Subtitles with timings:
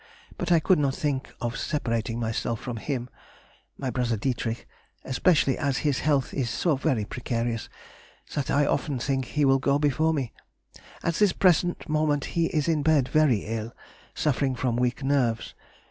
[0.35, 3.07] But I could not think of separating myself from him,
[3.79, 4.67] [her brother Dietrich]
[5.05, 7.69] especially as his health is so very precarious,
[8.33, 10.33] that I often think he will go before me.
[11.03, 13.75] At this present moment he is in bed very ill,
[14.15, 15.53] suffering from weak nerves.